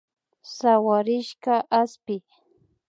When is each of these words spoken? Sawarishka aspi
Sawarishka 0.55 1.55
aspi 1.79 2.15